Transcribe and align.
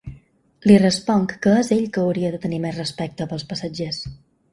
Li 0.69 0.77
responc 0.83 1.33
que 1.43 1.53
és 1.57 1.69
ell 1.75 1.85
que 1.97 2.05
hauria 2.05 2.31
de 2.37 2.39
tenir 2.47 2.59
més 2.65 2.79
respecte 2.81 3.29
pels 3.35 3.47
passatgers. 3.53 4.01